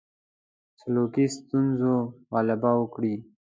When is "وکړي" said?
2.79-3.15